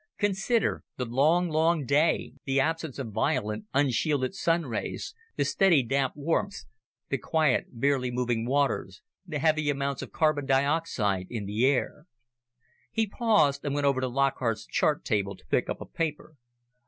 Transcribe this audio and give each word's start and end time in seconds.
Consider 0.17 0.83
the 0.97 1.05
long, 1.05 1.47
long 1.49 1.85
day, 1.85 2.33
the 2.45 2.59
absence 2.59 2.97
of 2.97 3.11
violent, 3.11 3.65
unshielded 3.71 4.33
Sun 4.33 4.65
rays, 4.65 5.13
the 5.35 5.45
steady 5.45 5.83
damp 5.83 6.13
warmth, 6.15 6.63
the 7.09 7.19
quiet, 7.19 7.67
barely 7.79 8.09
moving 8.09 8.47
waters, 8.47 9.03
the 9.27 9.37
heavy 9.37 9.69
amounts 9.69 10.01
of 10.01 10.11
carbon 10.11 10.47
dioxide 10.47 11.27
in 11.29 11.45
the 11.45 11.67
air...." 11.67 12.07
He 12.91 13.05
paused 13.05 13.63
and 13.63 13.75
went 13.75 13.85
over 13.85 14.01
to 14.01 14.07
Lockhart's 14.07 14.65
chart 14.65 15.05
table 15.05 15.35
to 15.35 15.45
pick 15.51 15.69
up 15.69 15.79
a 15.79 15.85
paper. 15.85 16.33